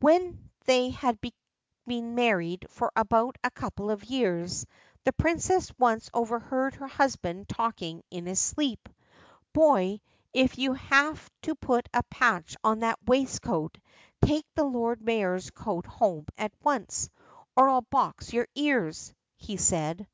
[0.00, 1.20] When they had
[1.86, 4.66] been married for about a couple of years,
[5.04, 8.88] the princess once overheard her husband talking in his sleep.
[9.52, 10.00] "Boy,
[10.32, 11.30] if you have
[11.60, 13.78] put a patch on that waistcoat,
[14.20, 17.08] take the Lord Mayor's coat home at once,
[17.54, 20.08] or I'll box your ears," he said.